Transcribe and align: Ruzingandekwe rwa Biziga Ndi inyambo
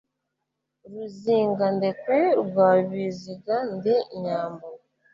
Ruzingandekwe 0.91 2.19
rwa 2.43 2.69
Biziga 2.89 3.55
Ndi 3.73 3.95
inyambo 4.15 4.65